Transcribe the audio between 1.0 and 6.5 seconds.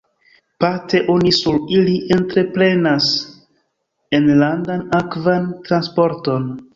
oni sur ili entreprenas enlandan akvan transporton.